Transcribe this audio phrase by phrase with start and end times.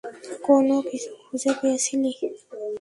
[0.45, 2.11] কোনোকিছু খুঁজে পেয়েছিলি?